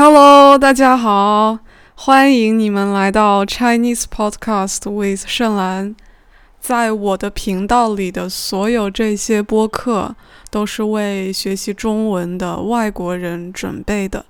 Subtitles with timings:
[0.00, 1.58] Hello，大家好，
[1.96, 5.96] 欢迎你们来到 Chinese Podcast with 盛兰。
[6.60, 10.14] 在我的频道里的所有这些播客，
[10.52, 14.24] 都是为学习中文的外国人准备的。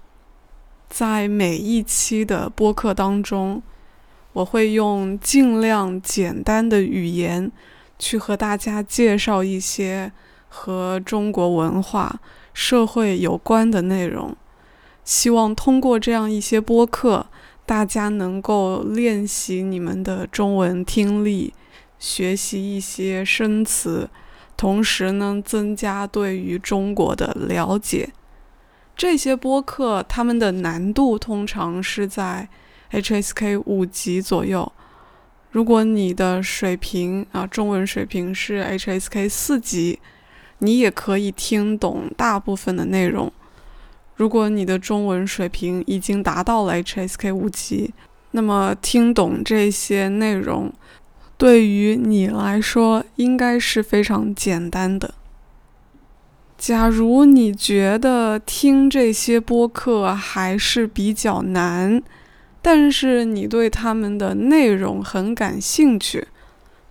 [0.88, 3.62] 在每一期的播客当中，
[4.32, 7.52] 我会用尽量简单的语言，
[7.98, 10.10] 去和大家介绍一些
[10.48, 12.20] 和中国文化、
[12.54, 14.34] 社会有关的内容。
[15.08, 17.28] 希望通过这样一些播客，
[17.64, 21.54] 大家能够练习你们的中文听力。
[21.98, 24.10] 学习一些生词，
[24.54, 28.10] 同时呢，增加对于中国的了解。
[28.94, 32.50] 这些播客他们的难度通常是在
[32.90, 34.70] HSK 五级左右。
[35.50, 40.00] 如果你的水平啊，中文水平是 HSK 四级，
[40.58, 43.32] 你也可以听懂大部分的内容。
[44.18, 47.94] 如果你的中文水平已经达到了 HSK 五级，
[48.32, 50.72] 那么听懂这些内容。
[51.36, 55.14] 对于你来说，应该是非常简单的。
[56.58, 62.02] 假如你觉得听这些播客还是比较难，
[62.60, 66.26] 但是你对他们的内容很感兴趣，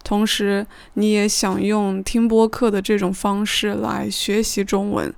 [0.01, 5.13] 同时你也想用听播客的这种方式来学习中文，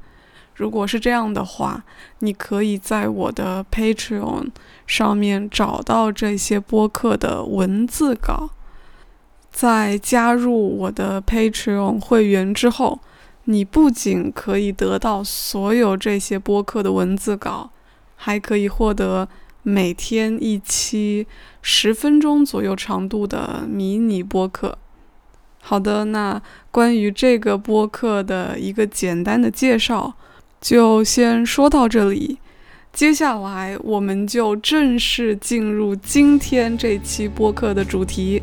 [0.59, 1.81] 如果是这样的话，
[2.19, 4.49] 你可以在我的 Patreon
[4.85, 8.49] 上面找到这些播客的文字稿。
[9.49, 12.99] 在加入我的 Patreon 会员之后，
[13.45, 17.71] 你不仅可以得到所有这些播客的文字稿，
[18.17, 19.29] 还可以获得
[19.63, 21.25] 每天一期
[21.61, 24.77] 十分钟左右长度的迷你播客。
[25.61, 30.13] 好的，那关于这个播客的一个简单的介绍，
[30.61, 32.37] 就先说到这里。
[32.91, 38.41] 接下来，我们就正式进入今天这期播客的主题。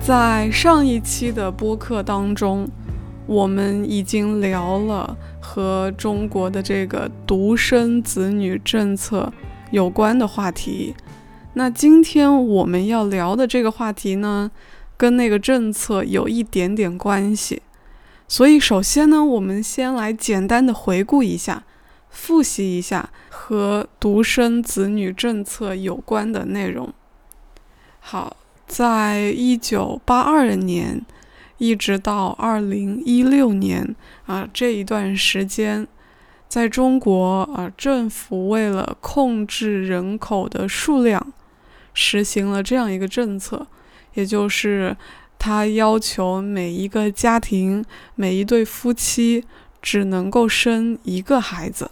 [0.00, 2.66] 在上一期的播客当中，
[3.26, 9.32] 我们已经聊了和中国的这个独生子女政策
[9.70, 10.94] 有关的话题。
[11.54, 14.50] 那今天我们要聊的这个话题呢，
[14.96, 17.62] 跟那个政策有一点点关系。
[18.28, 21.64] 所以，首先呢，我们先来简单的回顾一下，
[22.10, 26.92] 复习一下和独生子女政策有关的内容。
[28.00, 28.36] 好。
[28.68, 31.00] 在一九八二年
[31.58, 33.94] 一直到二零一六年
[34.26, 35.86] 啊这一段时间，
[36.48, 41.32] 在中国啊政府为了控制人口的数量，
[41.92, 43.66] 实行了这样一个政策，
[44.14, 44.96] 也就是
[45.38, 47.84] 他要求每一个家庭
[48.14, 49.44] 每一对夫妻
[49.82, 51.90] 只能够生一个孩子。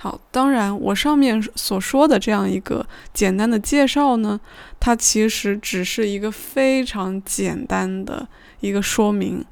[0.00, 4.40] 好，当然，我上面所说的这样一个简单的介绍呢，
[4.78, 8.28] 它其实只是一个非常简单的
[8.60, 9.44] 一个说明，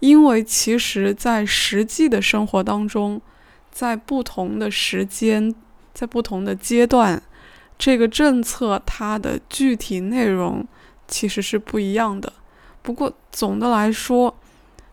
[0.00, 3.18] 因为其实在实际的生活当中，
[3.74, 5.54] 在不同的时间，
[5.92, 7.20] 在不同的阶段，
[7.76, 10.64] 这个政策它的具体内容
[11.08, 12.32] 其实是不一样的。
[12.80, 14.34] 不过总的来说，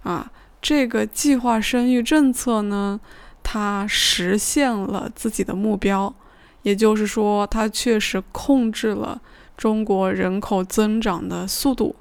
[0.01, 2.99] 啊，这个计划生育政策呢。
[3.43, 6.13] 它实现了自己的目标，
[6.61, 9.19] 也就是说，它确实控制了
[9.57, 11.95] 中国人口增长的速度，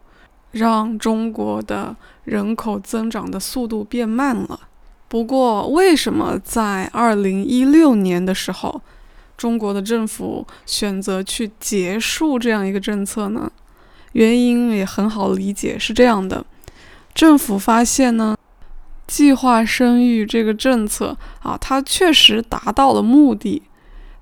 [0.51, 4.69] 让中国的人口增长的速度变慢了。
[5.11, 8.81] 不过，为什么在二零一六年的时候，
[9.37, 13.51] 中国的政府选择去结束这样一个政策呢？
[14.13, 16.47] 原因也很好理解，是这样的，
[17.13, 18.37] 政府发现呢。
[19.09, 23.61] 计划生育这个政策啊，它确实达到了目的，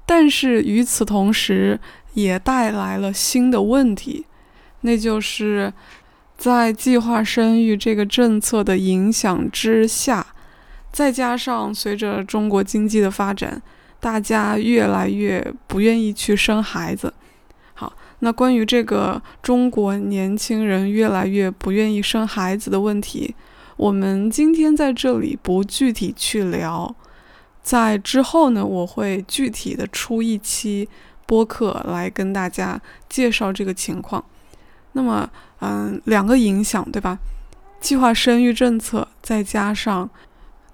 [0.07, 1.79] 但是与此同时
[2.15, 4.25] 也带来了新的问题，
[4.81, 5.71] 那就是
[6.39, 10.27] 在计划生育这个政策的影响之下，
[10.93, 13.61] 再加上随着中国经济的发展，
[14.01, 17.13] 大家越来越不愿意去生孩子。
[17.75, 23.35] 好，那关于这个中国年轻人越来越不愿意生孩子的问题。
[23.77, 26.93] 我们今天在这里不具体去聊，
[27.63, 30.89] 在之后呢，我会具体的出一期
[31.27, 34.25] 播客来跟大家介绍这个情况。
[34.93, 35.31] 那么，
[35.61, 37.19] 嗯，两个影响，对吧？
[37.81, 40.11] 计划生育政策再加上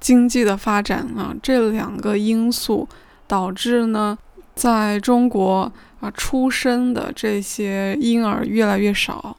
[0.05, 2.87] 经济的发展啊，这两个因素
[3.27, 4.19] 导致呢，
[4.55, 9.35] 在中国啊，出生的这些婴儿越来越少。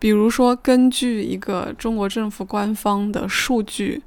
[0.00, 4.02] 比如说，根据一个中国政府官方的数据，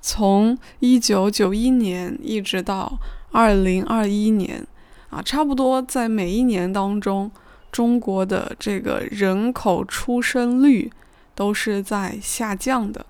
[0.00, 2.98] 从一九九一年一直到
[3.32, 4.66] 二零二一年，
[5.10, 7.30] 啊，差不多在每一年当中，
[7.70, 10.90] 中国的这个人口出生率
[11.34, 13.04] 都是在下降的。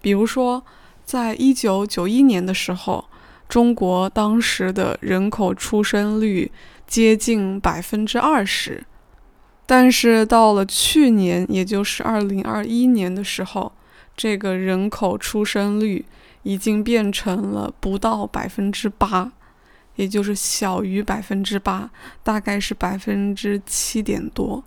[0.00, 0.64] 比如说，
[1.04, 3.04] 在一九九一年的时候。
[3.48, 6.50] 中国当时的人口出生率
[6.84, 8.84] 接近百分之二十，
[9.64, 13.70] 但是到了去年，也就是二零二一年的时候，
[14.16, 16.04] 这个人口出生率
[16.42, 19.30] 已经变成了不到百分之八，
[19.94, 21.88] 也就是小于百分之八，
[22.24, 24.64] 大概是百分之七点多。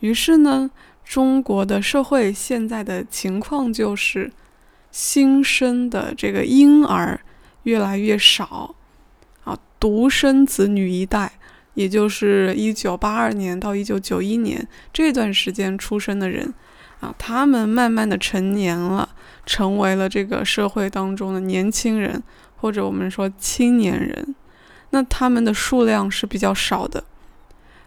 [0.00, 0.70] 于是呢，
[1.08, 4.30] 中国的社会现在的情况就是
[4.90, 7.18] 新生的这个婴儿。
[7.64, 8.74] 越来越少，
[9.44, 11.32] 啊，独生子女一代，
[11.74, 16.54] 也就是一九八二年到一九九一年这段时间出生的人，
[17.00, 19.10] 啊，他们慢慢的成年了，
[19.44, 22.22] 成为了这个社会当中的年轻人，
[22.56, 24.34] 或者我们说青年人，
[24.90, 27.04] 那他们的数量是比较少的，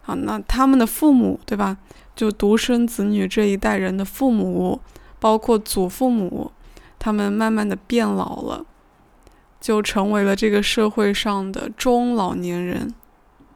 [0.06, 1.77] 啊，那他们的父母，对吧？
[2.21, 4.79] 就独生子女这一代人的父母，
[5.19, 6.51] 包括祖父母，
[7.00, 8.63] 他们慢慢的变老了。
[9.59, 12.94] 就成为了这个社会上的中老年人，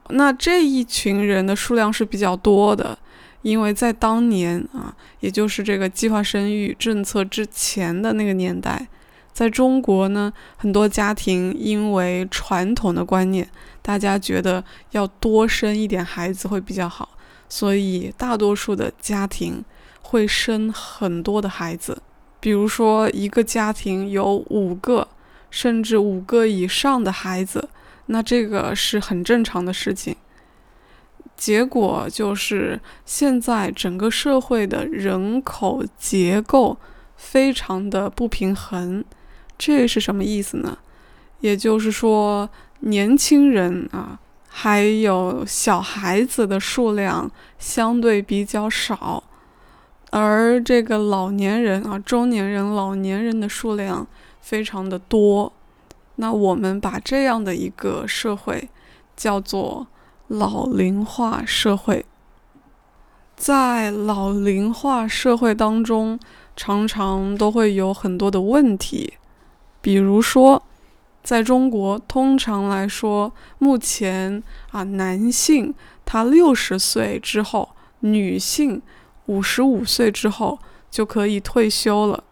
[0.08, 2.98] 那这一群人的数量是比较多的，
[3.42, 8.88] 因为在当年啊，也就是这个计划生育政策之前的那个年代，
[9.32, 13.48] 在中国呢，很多家庭因为传统的观念，
[13.80, 17.10] 大家觉得要多生一点孩子会比较好，
[17.48, 19.64] 所以大多数的家庭
[20.02, 22.02] 会生很多的孩子，
[22.40, 25.08] 比如说一个家庭有五个。
[25.48, 27.70] 甚至五个以上的孩子，
[28.06, 30.14] 那这个是很正常的事情。
[31.34, 36.76] 结果就是现在整个社会的人口结构
[37.16, 39.02] 非常的不平衡，
[39.56, 40.76] 这是什么意思呢？
[41.40, 42.50] 也就是说，
[42.80, 44.18] 年轻人啊，
[44.58, 49.22] 还有小孩子的数量相对比较少，
[50.10, 54.06] 而这个老年人啊，中年人、老年人的数量。
[54.40, 55.52] 非常的多，
[56.14, 58.68] 那我们把这样的一个社会
[59.16, 59.88] 叫做
[60.28, 62.06] 老龄化社会。
[63.34, 66.16] 在老龄化社会当中，
[66.54, 69.14] 常常都会有很多的问题，
[69.80, 70.62] 比如说，
[71.26, 74.40] 在中国，通常来说，目前
[74.70, 75.74] 啊，男性
[76.04, 78.80] 他六十岁之后，女性
[79.26, 80.56] 五十五岁之后
[80.88, 82.22] 就可以退休了。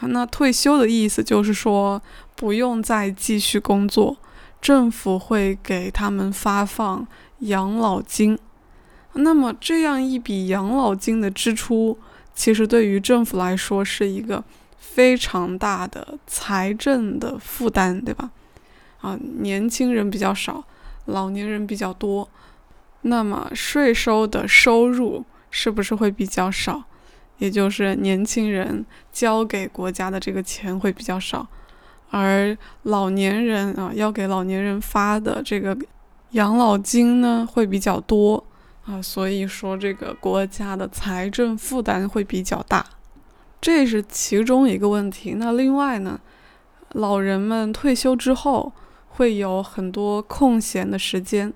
[0.00, 2.02] 那退休的意思就是说，
[2.34, 4.16] 不用再继续工作，
[4.60, 7.06] 政府会给他们发放
[7.38, 8.36] 养老金。
[9.12, 11.96] 那么这样一笔养老金的支出，
[12.34, 14.42] 其实对于政府来说是一个
[14.92, 18.30] 非常大的财政的负担，对吧？
[19.00, 20.62] 啊，年轻人比较少，
[21.06, 22.28] 老年人比较多，
[23.02, 26.84] 那么税收的收入是不是会比较少？
[27.38, 31.46] 也就是年轻人交给国家的这个钱会比较少，
[32.10, 35.76] 而老年人啊要给老年人发的这个
[36.30, 38.42] 养老金呢会比较多
[38.86, 42.86] 啊，所以说这个国家的财政负担会比较大，
[43.64, 45.36] 这是其中一个问题。
[45.38, 46.20] 那另外呢，
[46.90, 48.70] 老人们退休之后
[49.08, 51.50] 会有很多空闲的时间，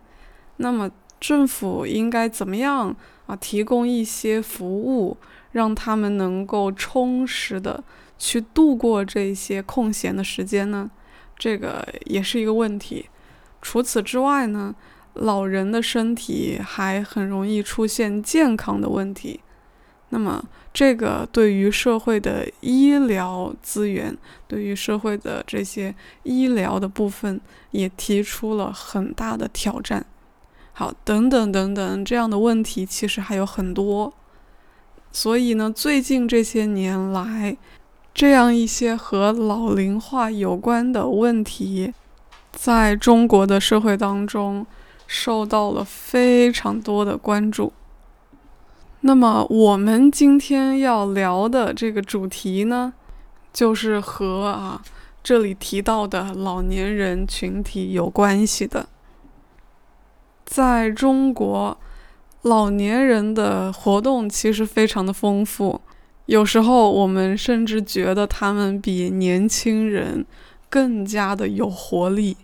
[0.57, 2.97] 那么政府应该怎么样
[3.27, 5.19] 啊提供一些服务？
[5.53, 7.85] 让他们能够充实的
[8.19, 10.91] 去度过这些空闲的时间呢，
[11.37, 13.11] 这个也是一个问题。
[13.61, 14.75] 除此之外呢，
[15.13, 19.41] 老人的身体还很容易出现健康的问题。
[20.11, 20.43] 那么，
[20.79, 24.17] 这个对于社会的医疗资源，
[24.47, 25.93] 对于社会的这些
[26.23, 27.41] 医疗的部分，
[27.73, 30.07] 也提出了很大的挑战。
[30.73, 34.15] 好，等等等等，这样的问题其实还有很多。
[35.11, 37.57] 所以呢，最近这些年来，
[38.15, 41.93] 这样一些和老龄化有关的问题，
[42.53, 44.65] 在中国的社会当中
[45.09, 47.73] 受到了非常多的关注。
[49.01, 52.93] 那么，我们今天要聊的这个主题呢，
[53.53, 54.83] 就是和啊
[55.23, 58.89] 这里提到的老年人群体有关系的，
[60.45, 61.79] 在中国。
[62.43, 65.81] 老年人的活动其实非常的丰富，
[66.27, 70.25] 有时候我们甚至觉得他们比年轻人
[70.71, 72.37] 更加的有活力。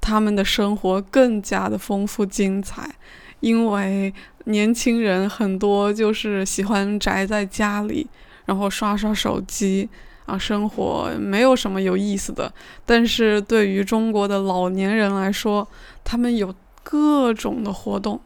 [0.00, 2.96] 他们的生活更加的丰富精彩，
[3.38, 4.12] 因为
[4.44, 8.08] 年轻人很多就是喜欢宅在家里，
[8.46, 9.88] 然后刷刷手机
[10.26, 12.52] 啊，生活没有什么有意思的。
[12.84, 15.68] 但是对于中国的老年人来说，
[16.04, 18.20] 他们有各种的活动，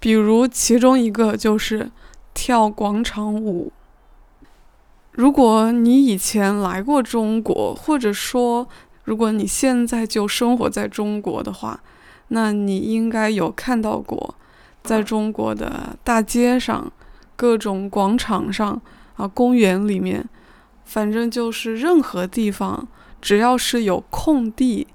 [0.00, 1.90] 比如其中一个就是
[2.34, 3.72] 跳广场舞。
[5.12, 8.66] 如果你以前来过中国，或者说
[9.04, 11.80] 如果你现在就生活在中国的话，
[12.28, 14.34] 那你应该有看到过，
[14.82, 16.92] 在中国的大街上、
[17.36, 18.80] 各种广场上
[19.16, 20.28] 啊、公园里面，
[20.84, 22.88] 反正就是任何地方，
[23.20, 24.86] 只要是有空地，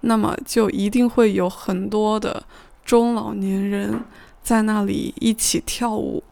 [0.00, 2.44] 那么就一定会有很多的
[2.84, 4.04] 中老年人
[4.42, 6.22] 在那里一起跳舞。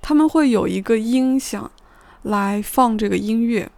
[0.00, 1.70] 他们会有一个音响。
[2.22, 3.70] 来放这个音乐，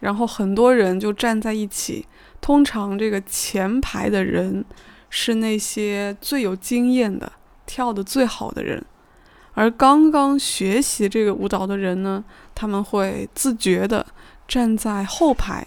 [0.00, 2.06] 然后很多人就站在一起。
[2.38, 4.62] 通常这个前排的人
[5.08, 7.32] 是那些最有经验的、
[7.68, 8.82] 跳的最好的人，
[9.52, 14.04] 而刚刚学习这个舞蹈的人呢，他们会自觉的
[14.48, 15.66] 站在后排。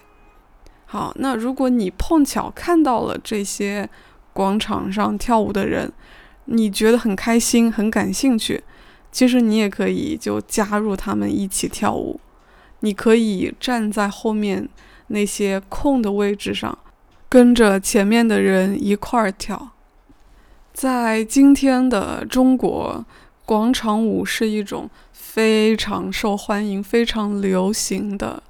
[0.87, 3.87] 好，那如果你碰巧看到了这些
[4.33, 5.93] 广场上跳舞的人，
[6.45, 8.63] 你觉得很开心、很感兴趣。
[9.11, 12.19] 其实你也可以就加入他们一起跳舞，
[12.79, 14.67] 你可以站在后面
[15.07, 16.77] 那些空的位置上，
[17.29, 19.70] 跟着前面的人一块儿跳。
[20.73, 23.05] 在今天的中国，
[23.45, 28.41] 广场舞是一种非常受欢迎、非常流行的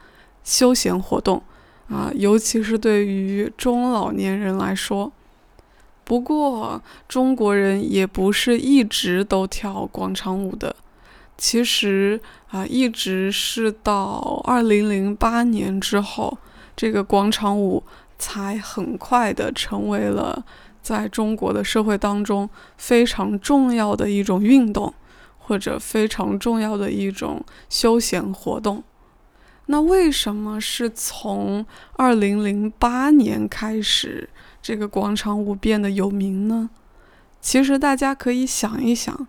[0.43, 1.41] 休闲活动
[1.89, 5.11] 啊，尤其是对于中老年人来说。
[6.03, 10.75] 不过，中国人也不是一直都跳广场舞的。
[11.37, 16.37] 其实啊，一直是到二零零八年之后，
[16.75, 17.83] 这个广场舞
[18.19, 20.43] 才很快的成为了
[20.81, 24.93] 在中国的社会当中非常重要的一种运动，
[25.37, 28.83] 或者非常重要的一种休闲活动。
[29.67, 34.29] 那为什么是从二零零八年开始？
[34.61, 36.69] 这个广场舞变得有名呢？
[37.39, 39.27] 其实大家可以想一想，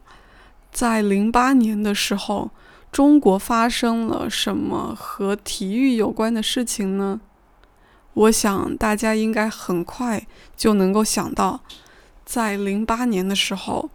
[0.71, 2.51] 在零八年的时候，
[2.91, 7.21] 中国发生了什么和体育有关的事情呢？
[8.15, 10.27] 我想大家应该很快
[10.57, 11.61] 就能够想到，
[12.25, 13.91] 在零八年的时候，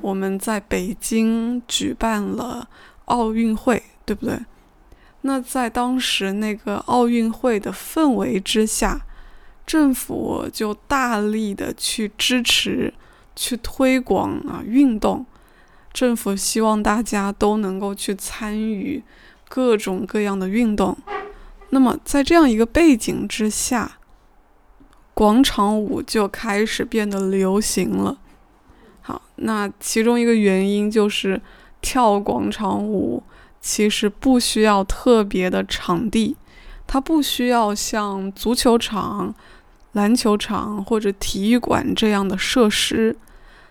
[0.00, 2.68] 我们在北京举办了
[3.06, 4.38] 奥运会，对不对？
[5.22, 9.02] 那在当时那个奥运会的氛围之下。
[9.64, 12.92] 政府就大力的去支持、
[13.36, 15.24] 去推广啊运动。
[15.92, 19.00] 政府希望大家都能够去参与
[19.48, 20.98] 各种各样的运动。
[21.74, 23.92] 那么在这样一个背景之下，
[25.14, 28.18] 广场舞就开始变得流行了。
[29.00, 31.40] 好，那其中一个原因就是
[31.80, 33.22] 跳广场舞
[33.58, 36.36] 其实不需要特别的场地。
[36.86, 39.34] 它不需要像足球场、
[39.92, 43.16] 篮球场或者体育馆这样的设施，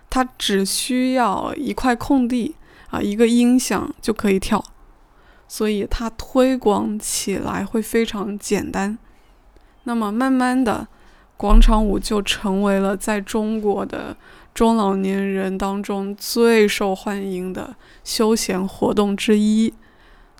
[0.09, 2.55] 它只需要一块空地
[2.89, 4.63] 啊，一个音响就可以跳，
[5.53, 8.97] 所以它推广起来会非常简单。
[9.83, 10.87] 那么慢慢的，
[11.35, 14.15] 广场舞就成为了在中国的
[14.53, 19.73] 中老年人当中最受欢迎的休闲活动之一。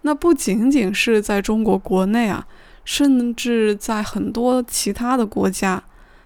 [0.03, 2.48] 那不仅仅是在中国国内啊。
[2.84, 5.84] 甚至在很多其他的国家，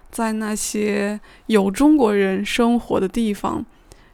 [0.10, 3.66] 在那些有中国人生活的地方，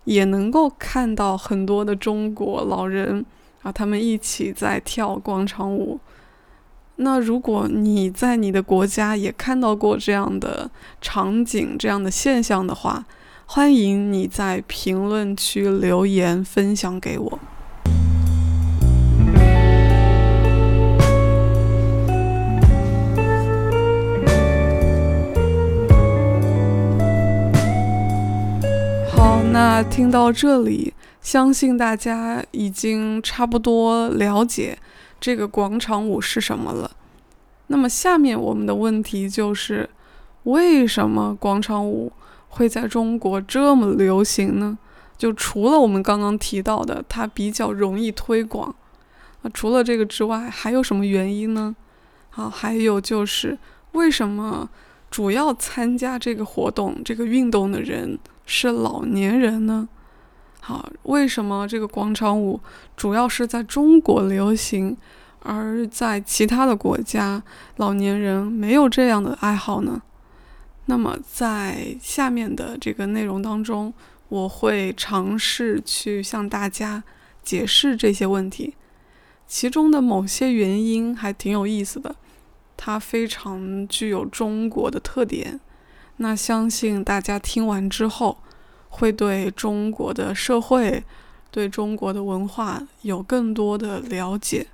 [0.05, 3.23] 也能够看到很多的中国老人
[3.61, 5.99] 啊，他们一起在跳广场舞。
[6.97, 13.05] 那如果你在你的国家也看到过这样的场景、这样的现象的话，
[13.45, 17.39] 欢迎你在评论区留言分享给我。
[29.09, 34.77] 好那听到这里，相信大家已经差不多了解
[35.19, 36.91] 这个广场舞是什么了。
[37.67, 39.89] 那么下面我们的问题就是，
[40.43, 42.11] 为什么广场舞
[42.49, 44.77] 会在中国这么流行呢？
[45.17, 48.75] 就除了我们刚刚提到的，它比较容易推广，
[49.43, 51.75] 啊，除了这个之外，还有什么原因呢？
[52.31, 53.57] 好，还有就是
[53.91, 54.67] 为什么
[55.11, 58.17] 主要参加这个活动、这个运动的人？
[58.47, 59.87] 是老年人呢？
[60.63, 62.59] 好，为什么这个广场舞
[62.95, 64.95] 主要是在中国流行，
[65.39, 67.41] 而在其他的国家
[67.77, 70.03] 老年人没有这样的爱好呢？
[70.85, 73.91] 那么在下面的这个内容当中，
[74.29, 77.03] 我会尝试去向大家
[77.41, 78.75] 解释这些问题，
[79.47, 82.15] 其中的某些原因还挺有意思的，
[82.77, 85.59] 它非常具有中国的特点。
[86.17, 88.37] 那相信大家听完之后，
[88.91, 91.03] 会对中国的社会、
[91.49, 94.67] 对中国的文化有更多的了解。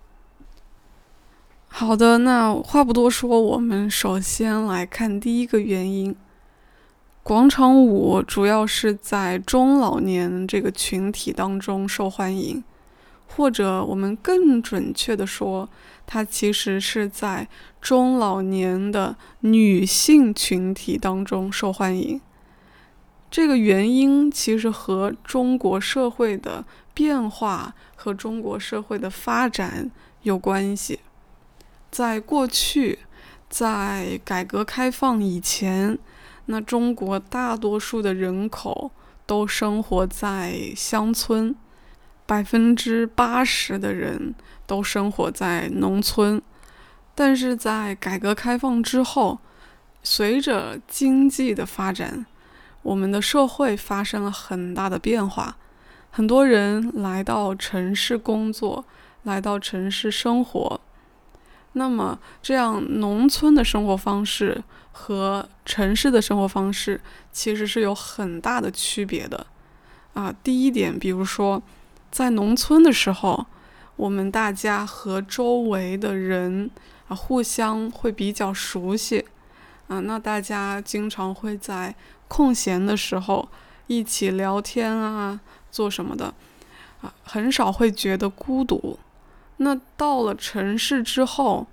[1.70, 6.16] 好的，那话不多说，我们首先来看第一个原因：
[7.22, 12.64] 广场舞主要是在中老年这个群体当中受欢迎，
[13.28, 15.70] 或者我们更准确的说。
[16.10, 17.50] 它其实是在
[17.82, 22.22] 中老年的女性群体当中受欢迎。
[23.30, 29.92] 这个原因其实和中国社会的变化和中国社会的发展
[30.24, 31.00] 有关系。
[31.92, 33.00] 在过去，
[33.50, 35.98] 在改革开放以前，
[36.46, 38.92] 那中国大多数的人口
[39.26, 41.56] 都生活在乡村。
[42.26, 46.42] 百分之八十的人都生活在农村，
[47.16, 49.40] 但是在改革开放之后，
[50.04, 52.26] 随着经济的发展，
[52.88, 55.58] 我们的社会发生了很大的变化，
[56.10, 58.86] 很多人来到城市工作，
[59.24, 60.80] 来到城市生活。
[61.74, 64.64] 那么，这样农村的生活方式
[64.94, 67.02] 和城市的生活方式
[67.34, 69.46] 其实是有很大的区别的。
[70.14, 71.62] 啊，第一点，比如说。
[72.10, 73.46] 在农村的时候，
[73.98, 76.72] 我们大家和周围的人
[77.10, 79.26] 啊互相会比较熟悉
[79.90, 81.94] 啊，那大家经常会在
[82.28, 83.48] 空闲的时候
[83.88, 85.40] 一起聊天啊，
[85.72, 86.34] 做什么的
[87.02, 88.98] 啊，很少会觉得孤独。
[89.58, 91.66] 那到了城市之后，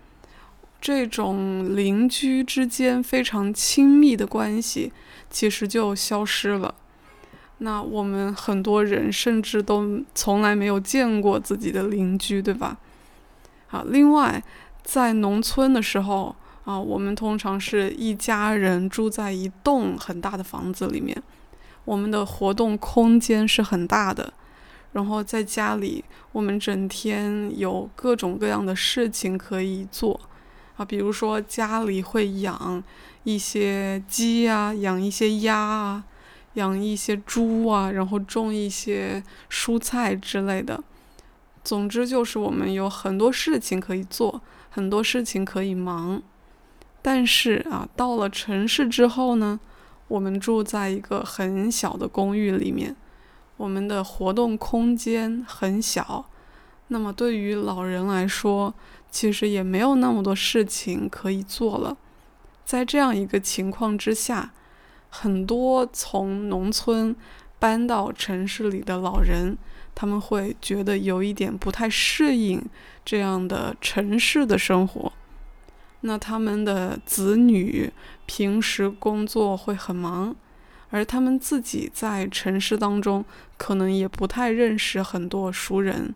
[0.80, 4.92] 这种邻居之间非常亲密的关系
[5.30, 6.74] 其实就消失了。
[7.58, 12.76] 那我们很多人甚至都从来没有见过自己的邻居，对吧？
[13.66, 14.42] 好，另外
[14.82, 21.22] 在农村的时候啊，我们通常是一家人住在一栋很大的房子里面，
[21.84, 24.32] 我们的活动空间是很大的。
[24.92, 30.20] 然后在家里，我们整天有各种各样的事情可以做
[30.76, 32.82] 啊，比如说家里会养
[33.24, 36.04] 一些鸡啊，养一些鸭啊。
[36.54, 40.80] 养一些猪啊，然后种一些蔬菜之类的。
[41.64, 46.22] 总之就是我们有很多事情可以做，很多事情可以忙。
[47.04, 49.60] 但是啊，到了城市之后呢，
[50.08, 52.96] 我们住在一个很小的公寓里面，
[53.58, 56.24] 我们的活动空间很小。
[56.88, 58.72] 那么对于老人来说，
[59.10, 61.94] 其实也没有那么多事情可以做了。
[62.64, 64.52] 在这样一个情况之下。
[65.16, 67.14] 很多从农村
[67.60, 69.56] 搬到城市里的老人，
[69.94, 72.60] 他们会觉得有一点不太适应
[73.04, 75.12] 这样的城市的生活。
[76.06, 77.90] 那他们的子女
[78.26, 80.36] 平时工作会很忙，
[80.90, 83.24] 而他们自己在城市当中
[83.56, 86.14] 可能也不太认识很多熟人，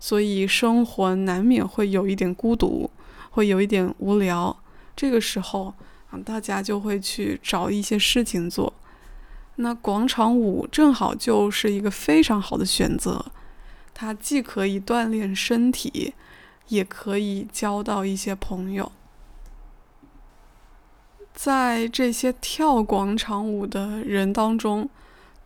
[0.00, 2.90] 所以生活难免会有一点孤独，
[3.30, 4.56] 会有一点无聊。
[4.96, 5.74] 这个时候。
[6.10, 8.72] 啊，大家就会去找一些事情做。
[9.56, 13.26] 那广场舞正好就是一个非常好的选择，
[13.92, 16.14] 它既可以锻炼身体，
[16.68, 18.90] 也可以交到一些朋友。
[21.40, 24.90] 在这些跳广场舞的人当中，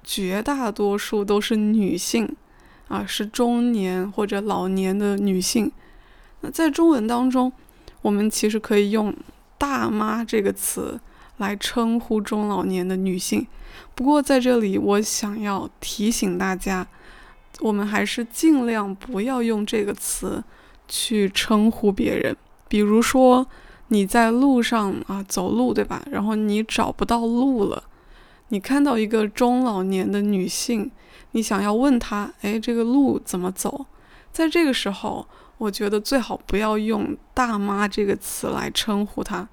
[0.02, 2.34] 绝大多数都是女性，
[2.88, 5.70] 啊，是中年或者老年的女性。
[6.40, 7.52] 那在中文当中，
[8.00, 9.14] 我们其实可以用。
[9.58, 10.98] 大妈这个词
[11.36, 13.46] 来称呼中老年的女性，
[13.94, 16.84] 不过在这里我想要提醒大家，
[17.60, 20.42] 我们还是尽量不要用这个词
[20.88, 22.34] 去称呼别人。
[22.66, 23.46] 比如说
[23.92, 26.02] 你在路上啊走路，对吧？
[26.10, 27.84] 然后你找不到路了，
[28.48, 30.90] 你看到一个中老年的女性，
[31.32, 33.86] 你想要问她，哎，这个路怎么走？
[34.32, 35.26] 在这个时候。
[35.58, 39.48] 我觉得最好不要用“大妈”这个词来称呼她，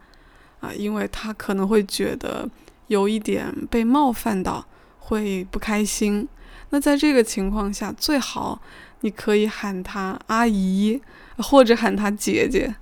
[0.59, 2.49] 啊，因为她可能会觉得
[2.87, 4.65] 有一点被冒犯到，
[4.97, 6.27] 会不开心。
[6.71, 8.59] 那在这个情况下，最好
[9.01, 10.99] 你可以喊她阿姨，
[11.37, 12.73] 或者喊她姐姐，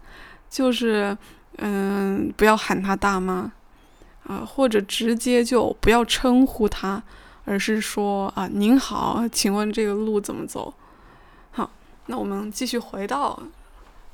[0.50, 1.18] 就是
[1.58, 3.52] 嗯，不要喊她大妈，
[4.26, 7.02] 啊，或者直接就不要称呼她，
[7.46, 10.74] 而是说啊，您好，请问这个路怎么走？
[11.52, 11.70] 好
[12.08, 13.42] 那我们继续回到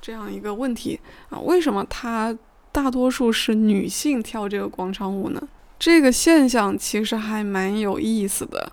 [0.01, 2.36] 这样一个问题啊，为什么它
[2.71, 5.41] 大多数是女性跳这个广场舞呢？
[5.77, 8.71] 这个现象其实还蛮有意思的。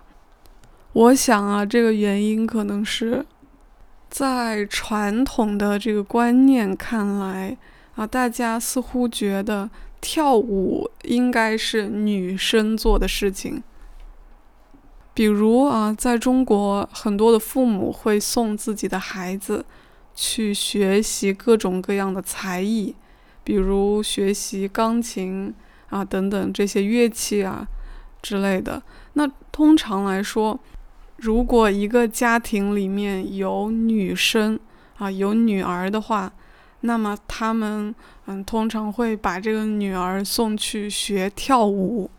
[0.93, 3.25] 我想啊，这个原因可能是
[4.09, 7.57] 在传统的这个观念看来
[7.95, 13.61] 啊，大家似乎觉得跳舞应该是女生做的事情。
[15.13, 19.65] 比如啊，在中国，很多的父母会送自己的孩子
[20.15, 22.95] 去学习各种各样的才艺，
[23.43, 25.53] 比如学习钢琴
[25.89, 27.67] 啊等等这些乐器啊
[28.21, 28.81] 之类的。
[29.13, 30.57] 那通常来说，
[31.17, 34.57] 如果一个家庭里面有女生
[34.97, 36.31] 啊有女儿的话，
[36.81, 37.93] 那么他们
[38.25, 42.09] 嗯通常会把这个女儿送去学跳舞。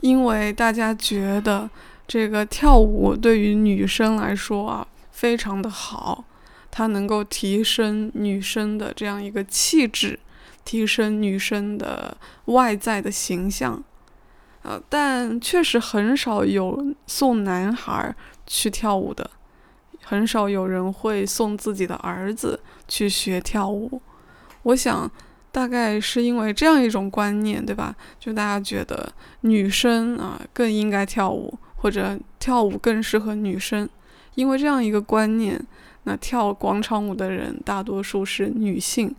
[0.00, 1.68] 因为大家觉得
[2.06, 6.24] 这个跳舞对于女生来说啊非常的好，
[6.70, 10.20] 它能够提升女生的这样一个气质，
[10.64, 13.82] 提升女生的外在的形象，
[14.62, 18.14] 呃，但确实很少有送男孩
[18.46, 19.30] 去跳舞的，
[20.08, 24.00] 很少有人会送自己的儿子去学跳舞。
[24.62, 25.10] 我想。
[25.52, 27.96] 大概是因为这样一种观念，对吧？
[28.20, 33.88] 就大家觉得女生啊更应该跳舞，或者跳舞更适合女生。
[34.34, 35.58] 因为这样一个观念，
[36.02, 39.16] 那跳广场舞的人大多数是女性，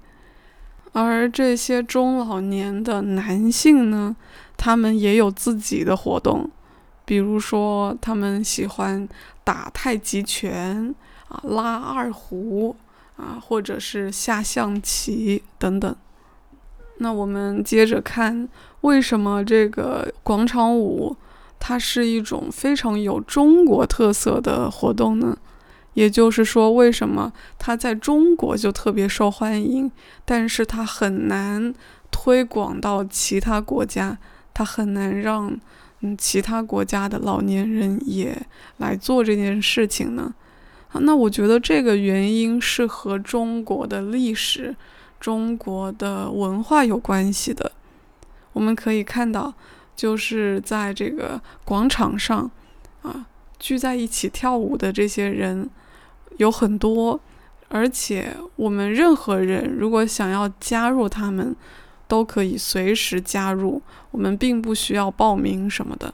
[0.91, 4.15] 而这些中老年的男性呢，
[4.55, 6.47] 他们也有自己的活动，
[7.07, 9.07] 比如说他们喜欢
[9.45, 10.93] 打太极拳
[11.29, 12.75] 啊、拉二胡
[13.15, 15.95] 啊，或者是下象棋等等。
[16.97, 18.49] 那我们接着看，
[18.81, 21.15] 为什么这个广场舞
[21.57, 25.37] 它是一种非常有中国特色的活动呢？
[25.93, 29.89] 也就是说，为什么它在中国就特别受欢迎，
[30.25, 31.73] 但是它很难
[32.11, 34.17] 推广到其他国家，
[34.53, 35.57] 它很难让
[36.01, 38.37] 嗯其他国家的老年人也
[38.77, 40.33] 来做这件事情呢？
[40.89, 44.75] 啊，那我觉得这个原因是和中国的历史。
[45.19, 47.71] 中国的文化有关系的，
[48.53, 49.51] 我们可以看到，
[49.95, 52.51] 就是在这个广场上，
[53.01, 53.25] 啊，
[53.57, 55.67] 聚在一起跳舞的这些人
[56.37, 57.19] 有很多，
[57.67, 61.55] 而且我们任何人如果想要加入他们，
[62.07, 66.13] 都可以随时加入，我们并不需要报名什么的。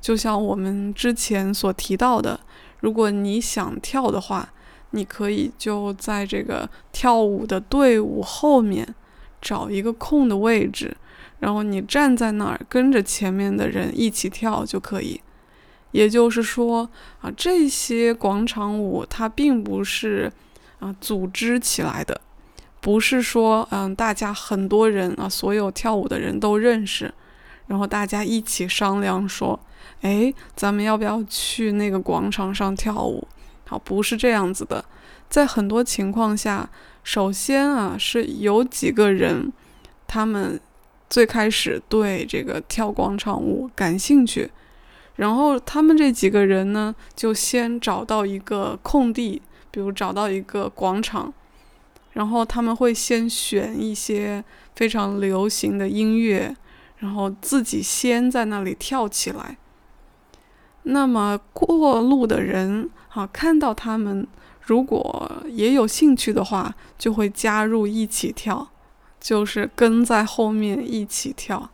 [0.00, 2.40] 就像我们之前所提到的，
[2.80, 4.50] 如果你想跳的话。
[4.90, 8.94] 你可以就在这个跳舞的队伍后面
[9.42, 10.96] 找一个空的位置，
[11.40, 15.20] 然后你站在那儿跟着前面的人一起跳就可以。
[15.90, 16.88] 也就是说
[17.20, 20.32] 啊，这些广场舞它并不是
[20.78, 22.18] 啊组织起来的，
[22.86, 27.12] 不是说嗯大家很多人啊所有跳舞的人都认识，
[27.66, 29.58] 然后大家一起商量说，
[30.02, 33.26] 哎，咱们要不要去那个广场上跳舞？
[33.66, 34.84] 好，不是这样子的，
[35.28, 36.70] 在很多情况下，
[37.02, 39.52] 首先啊，是有几个人，
[40.06, 40.60] 他们
[41.10, 44.48] 最开始对这个跳广场舞感兴趣，
[45.16, 51.34] 然后他们这几个人呢，就先找到一个空地，比如找到一个广场，
[52.16, 54.42] 然后他们会先选一些
[54.74, 56.56] 非常流行的音乐，
[56.96, 59.56] 然后自己先在那里跳起来。
[60.82, 62.90] 那么过路的人。
[63.16, 64.26] 啊，看到他们
[64.60, 68.68] 如果也有兴趣的话，就会加入一起跳，
[69.18, 71.70] 就是跟在后面一起跳。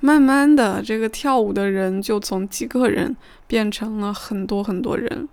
[0.00, 5.26] 慢慢的，这个跳舞的人就从几个人变成了很多很多人。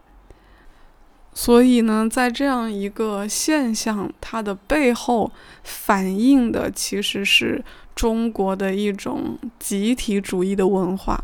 [1.33, 5.31] 所以呢，在这样一个现象，它的背后
[5.63, 7.63] 反映的其实是
[7.95, 11.23] 中国的一种集体主义的文化。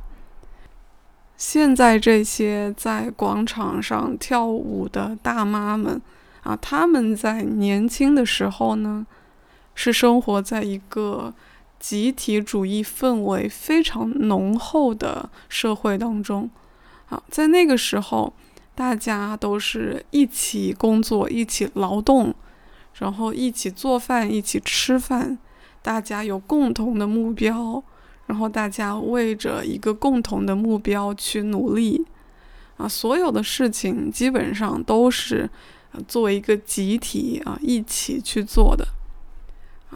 [1.35, 6.01] 现在这些在广场上跳舞的大妈们
[6.43, 9.05] 啊，他们在年轻的时候呢，
[9.73, 11.33] 是生活在一个
[11.77, 16.49] 集体主义氛围非常浓厚的社会当中。
[17.09, 18.33] 啊，在那个时候，
[18.75, 22.35] 大家都是一起工作、一起劳动，
[22.99, 25.37] 然后一起做饭、一起吃饭，
[25.81, 27.81] 大家有共同的目标。
[28.27, 32.03] 然后大家为着一个共同的目标去努力，
[32.77, 35.47] 啊，所有的事情基本上都是
[36.07, 38.87] 作为一个集体啊一起去做的。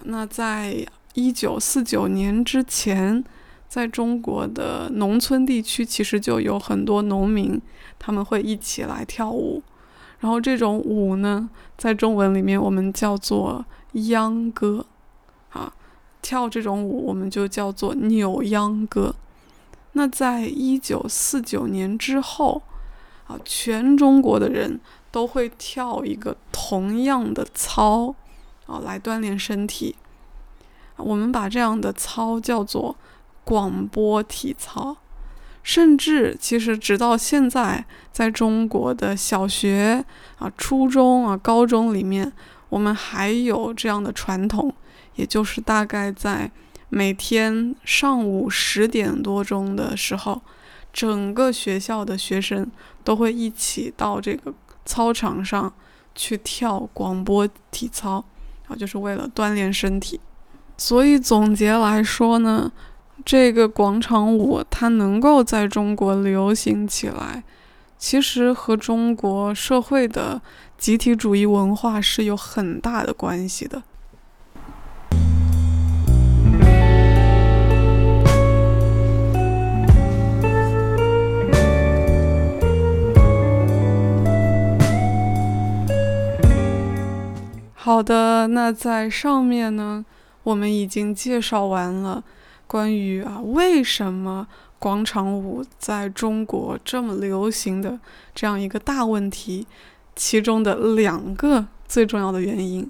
[0.04, 3.24] 那在一九四九年之前，
[3.70, 7.62] 在中国的农村地区，其实就有很多农民，
[7.98, 9.64] 他们会一起来跳舞。
[10.20, 14.86] 然后这种舞呢，在中文里面我们叫做秧歌，
[15.52, 15.74] 啊。
[16.22, 19.16] 跳这种舞，我们就叫做扭秧歌。
[19.94, 22.62] 那在一九四九年之后，
[23.26, 28.14] 啊，全中国的人都会跳一个同样的操，
[28.66, 29.96] 啊，来锻炼身体。
[30.98, 32.98] 我们把这样的操叫做
[33.50, 34.96] 广播体操。
[35.64, 40.06] 甚至，其实直到现在，在中国的小学
[40.38, 42.32] 啊、初中啊、高中里面，
[42.70, 44.72] 我们还有这样的传统，
[45.16, 46.52] 也就是大概在。
[46.92, 50.42] 每天上午十点多钟的时候，
[50.92, 52.68] 整个学校的学生
[53.04, 54.52] 都会一起到这个
[54.86, 55.72] 操场上
[56.16, 58.26] 去跳广播体操，
[58.68, 60.20] 啊，就是为了锻炼身体。
[60.78, 62.72] 所以总结来说呢，
[63.26, 67.44] 这个广场舞它能够在中国流行起来，
[67.98, 70.42] 其实和中国社会的
[70.78, 73.84] 集体主义文化是有很大的关系的。
[87.76, 90.06] 好的，那在上面呢，
[90.44, 92.24] 我们已经介绍完了
[92.70, 98.00] 关于啊为什么广场舞在中国这么流行的
[98.36, 99.66] 这样一个大问题，
[100.16, 102.88] 其中的两个最重要的原因。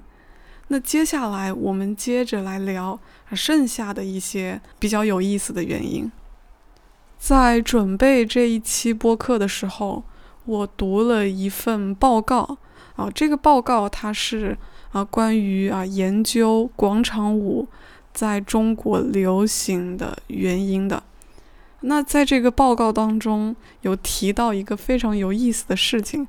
[0.68, 3.00] 那接下来我们接着来聊
[3.32, 6.12] 剩下的一些比较有意思的原因。
[7.18, 10.04] 在准备这一期播客的时候，
[10.44, 12.58] 我读了一份报告
[12.96, 14.58] 啊，这个报告它是。
[14.92, 17.68] 啊，关于啊研究广场舞
[18.12, 21.02] 在中国流行的原因的，
[21.82, 26.26] 那在这个报告当中有提到一个非常有意思的事情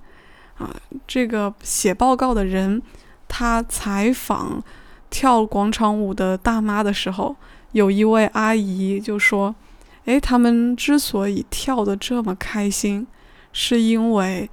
[0.60, 0.76] 啊，
[1.08, 2.82] 这个写报告的人
[3.28, 4.63] 他采访
[5.10, 7.36] 跳广场舞的大妈的时候，
[7.71, 9.56] 有一位阿姨就说
[10.06, 13.08] ：“哎，他们之所以跳得这么开心，
[13.52, 14.50] 是因为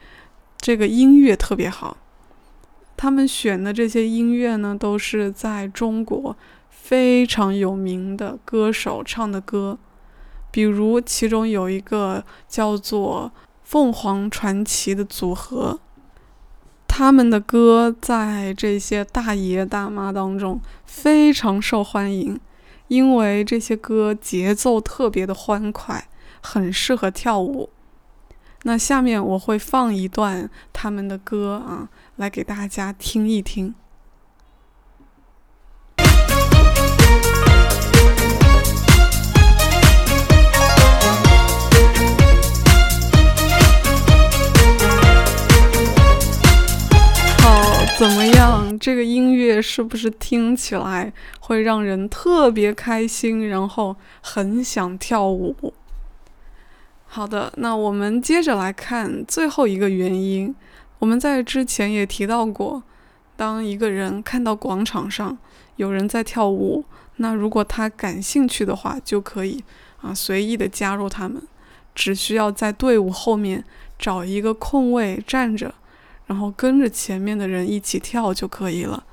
[0.57, 1.97] 这个音乐特别好。”
[2.99, 6.37] 他们选的这些音乐呢，都是在中国
[6.69, 9.79] 非常有名的歌手唱的歌，
[10.51, 13.31] 比如其中有一个叫做
[13.63, 15.79] 凤凰传奇的组合，
[16.89, 22.41] 他们的歌在这些大爷大妈当中非常受欢迎，
[22.89, 26.09] 因为这些歌节奏特别的欢快，
[26.43, 27.71] 很适合跳舞。
[28.65, 31.89] 那下面我会放一段他们的歌啊。
[32.18, 33.72] 来给大家听一听。
[47.40, 48.76] 好，怎么样？
[48.81, 55.72] 这个音乐是不是听起来会让人特别开心，然后很想跳舞？
[57.07, 60.52] 好的，那我们接着来看最后一个原因。
[60.99, 62.83] 我们在之前也提到过，
[63.37, 65.39] 当一个人看到广场上
[65.77, 66.85] 有人在跳舞，
[67.17, 69.63] 那如果他感兴趣的话，就可以
[70.01, 71.41] 啊随意的加入他们，
[71.95, 73.65] 只需要在队伍后面
[73.99, 75.73] 找一个空位站着，
[76.27, 79.05] 然后跟着前面的人一起跳就可以了。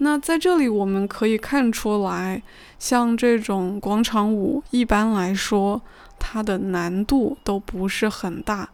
[0.00, 2.42] 那在这里我们可以看出来，
[2.78, 5.80] 像这种广场舞，一般来说
[6.18, 8.68] 它的难度都不是很大。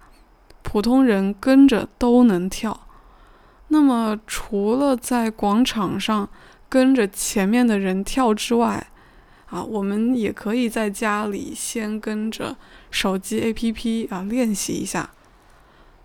[0.66, 2.88] 普通人跟着都能跳，
[3.68, 6.28] 那么除了在广场上
[6.68, 8.88] 跟着前面的人跳之外，
[9.50, 12.56] 啊，我们也可以在家里先跟着
[12.90, 15.10] 手机 APP 啊练习一下。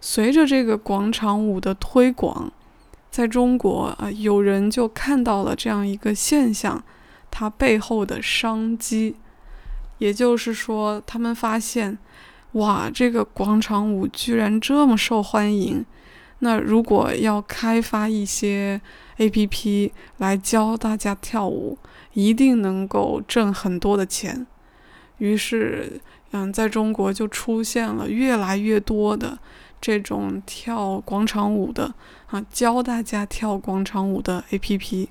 [0.01, 2.51] 随着这个广场舞的推广，
[3.09, 6.83] 在中国啊，有人就看到了这样一个现象，
[7.31, 9.15] 它背后的商机，
[9.97, 11.97] 也就是说，他们发现。
[12.53, 15.85] 哇，这个广场舞居然这么受欢迎！
[16.39, 18.81] 那如果要开发一些
[19.17, 21.77] A.P.P 来教大家跳舞，
[22.13, 24.47] 一定能够挣很多的钱。
[25.17, 29.37] 于是，嗯，在中国就出现了越来越多的
[29.79, 31.93] 这种跳广场舞的
[32.27, 35.09] 啊，教大家跳广场舞的 A.P.P。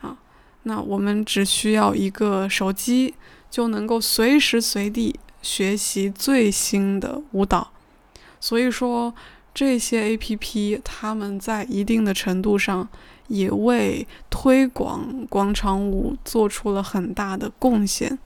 [0.00, 0.16] 啊，
[0.64, 3.14] 那我们只需要一个手机，
[3.50, 5.20] 就能够随时随地。
[5.44, 7.70] 学习最新的舞蹈，
[8.40, 9.14] 所以说
[9.52, 12.88] 这些 A P P 他们在一定的程度上
[13.28, 18.18] 也为推广广场舞做出了很大的贡献。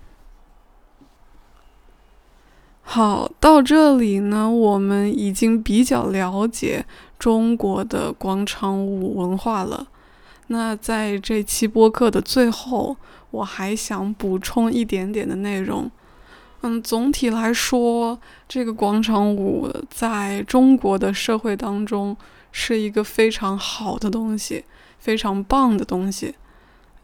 [2.82, 6.86] 好，到这里呢，我们已经比较了解
[7.18, 9.88] 中国的广场舞文化了。
[10.46, 12.96] 那在这期播客的最后，
[13.32, 15.90] 我还想补充一点点的内容。
[16.62, 18.18] 嗯，总体来说，
[18.48, 22.16] 这个广场舞在中国的社会当中
[22.50, 24.64] 是一个非常好的东西，
[24.98, 26.34] 非常棒的东西，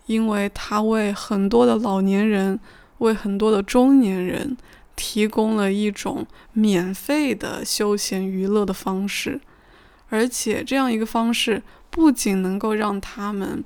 [0.07, 2.59] 因为它为很多的老年人，
[2.99, 4.57] 为很多的中年人
[4.97, 9.41] 提供了一种免费的休闲娱乐的方式，
[10.09, 13.63] 而且这样一个方式不仅能够让他们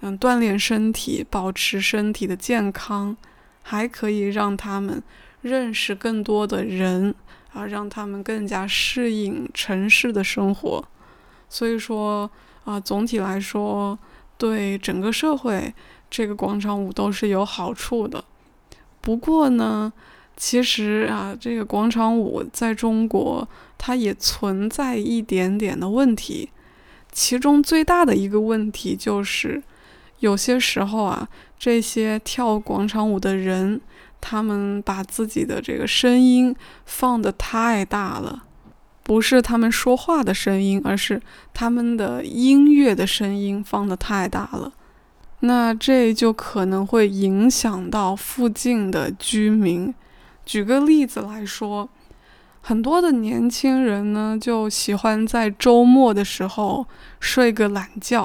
[0.00, 3.16] 嗯锻炼身体，保持身体的健康，
[3.62, 5.00] 还可以让他们。
[5.42, 7.14] 认识更多的人
[7.52, 10.84] 啊，让他们更加适应城市的生活。
[11.48, 12.30] 所以说
[12.64, 13.98] 啊，总体来说，
[14.36, 15.72] 对整个社会
[16.10, 18.24] 这个广场舞都是有好处的。
[19.00, 19.92] 不过呢，
[20.36, 23.48] 其实啊，这个广场舞在中国
[23.78, 26.50] 它也存在一点点的问题。
[27.10, 29.62] 其中最大的一个问题就是，
[30.18, 33.80] 有些时候啊，这些跳广场舞的人。
[34.20, 36.54] 他们把自己的这个声音
[36.84, 38.44] 放得太大了，
[39.02, 41.20] 不是他们说话的声音，而是
[41.54, 44.72] 他们的音乐的声音放得太大了。
[45.40, 49.94] 那这就可能会影响到附近的居民。
[50.44, 51.88] 举个例子来说，
[52.60, 56.86] 很多的年轻人呢，就喜欢在周末的时候
[57.20, 58.22] 睡个懒觉。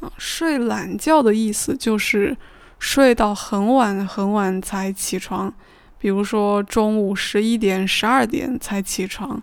[0.00, 2.36] 啊，睡懒觉的意思就是。
[2.78, 5.52] 睡到很晚很晚才起床，
[5.98, 9.42] 比如说中午十一点、十二点才起床，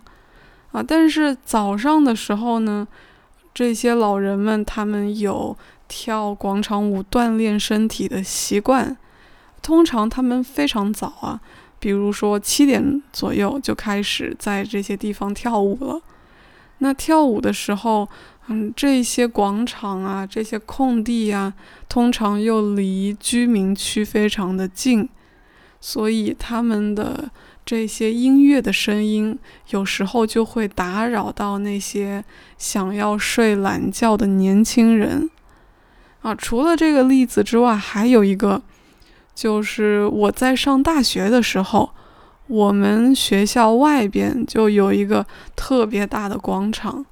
[0.72, 2.86] 啊，但是早上的时候呢，
[3.52, 5.56] 这些老人们他们有
[5.88, 8.96] 跳广场舞锻炼身体的习惯，
[9.60, 11.40] 通常他们非常早啊，
[11.78, 16.00] 比如说七点左右就开始在这些地方跳舞了。
[16.78, 18.08] 那跳舞的时候。
[18.48, 21.54] 嗯，这些广场啊，这些空地啊，
[21.88, 25.08] 通常又离居民区非常的近，
[25.80, 27.30] 所以他们的
[27.64, 29.38] 这些音乐的声音，
[29.70, 32.22] 有时候就会打扰到那些
[32.58, 35.30] 想要睡懒觉的年轻人。
[36.20, 38.62] 啊，除了这个例子之外，还有一个，
[39.34, 41.90] 就是我在上大学的时候，
[42.46, 45.26] 我们学校外边就有一个
[45.56, 47.06] 特别大的广场。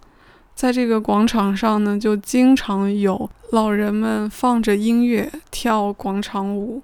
[0.54, 6.82] 在这个广场上呢，就经常有老人们放着音乐跳广场舞。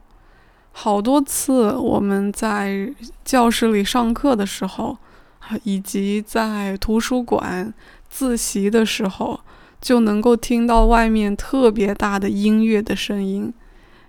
[0.73, 2.93] 好多次我们在
[3.25, 4.97] 教室里上课的时候，
[5.65, 7.73] 以及在图书馆
[8.09, 9.41] 自习的时候，
[9.81, 13.53] 就能够听到外面特别大的音乐的声音。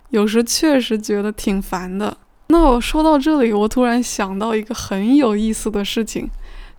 [0.09, 2.17] 有时确实觉得挺烦的。
[2.47, 6.29] 那我说到这里，我突然想到一个很有意思的事情。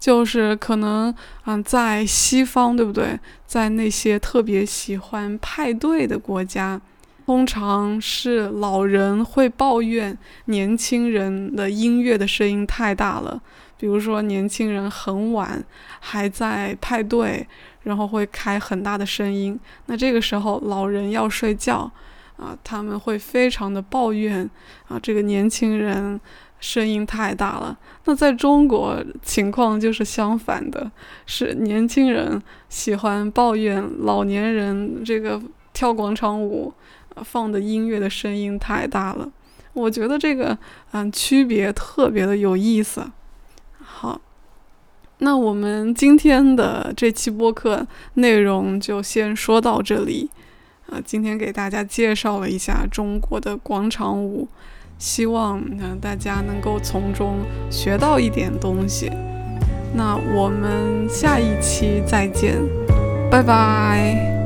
[0.00, 3.20] 就是可能，嗯，在西方，对不对？
[3.46, 6.80] 在那些特别喜欢派对的国家，
[7.26, 13.42] 通常是老人会抱怨年轻人的音乐的声音太大了。
[13.76, 15.62] 比如说，年轻人很晚
[16.00, 17.46] 还在派对，
[17.82, 19.58] 然后会开很大的声音。
[19.86, 21.90] 那这个时候，老人要睡觉，
[22.36, 24.48] 啊，他们会非常的抱怨，
[24.88, 26.18] 啊，这个年轻人。
[26.60, 27.76] 声音太大了。
[28.04, 30.90] 那在中国情况就是相反的，
[31.26, 35.40] 是年轻人喜欢抱怨老年人这个
[35.72, 36.72] 跳广场舞
[37.24, 39.30] 放的音乐的声音太大了。
[39.72, 40.56] 我觉得这个
[40.92, 43.10] 嗯区别特别的有意思。
[43.78, 44.20] 好，
[45.18, 50.28] 那我们今天的这期播客内容就先说到这里。
[50.88, 54.48] 啊，今天给大家介绍了一下中国的广场舞。
[55.00, 57.38] 希望呢大家能够从中
[57.70, 59.10] 学到一点东西。
[59.92, 62.54] 那我们下一期再见，
[63.28, 64.39] 拜拜。